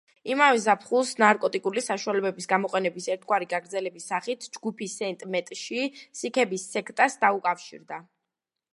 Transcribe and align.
იმავე 0.33 0.61
ზაფხულს, 0.61 1.11
ნარკოტიკული 1.23 1.83
საშუალებების 1.87 2.49
გამოყენების 2.55 3.09
ერთგვარი 3.17 3.49
გაგრძელების 3.53 4.09
სახით, 4.15 4.49
ჯგუფი 4.57 4.91
სენტ 4.97 5.29
მეტში 5.37 5.87
სიქების 6.23 6.69
სექტას 6.77 7.23
დაუკავშირდა. 7.27 8.07